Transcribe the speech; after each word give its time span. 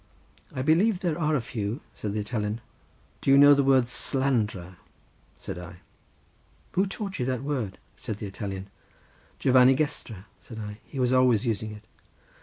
"I 0.51 0.63
believe 0.63 1.01
there 1.01 1.19
are 1.21 1.35
a 1.35 1.41
few," 1.41 1.79
said 1.93 2.13
the 2.13 2.19
Italian. 2.21 2.59
"Do 3.21 3.29
you 3.29 3.37
know 3.37 3.53
the 3.53 3.63
word 3.63 3.83
slandra?" 3.83 4.77
said 5.37 5.59
I. 5.59 5.75
"Who 6.71 6.87
taught 6.87 7.19
you 7.19 7.25
that 7.27 7.43
word?" 7.43 7.77
said 7.95 8.17
the 8.17 8.25
Italian. 8.25 8.71
"Giovanni 9.37 9.75
Gestra," 9.75 10.25
said 10.39 10.57
I—"he 10.57 10.99
was 10.99 11.13
always 11.13 11.45
using 11.45 11.71
it." 11.71 11.83